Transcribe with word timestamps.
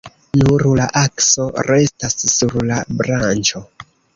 Nur 0.41 0.63
la 0.79 0.87
akso 1.01 1.45
restas 1.69 2.17
sur 2.37 2.59
la 2.71 2.81
branĉo. 3.03 3.63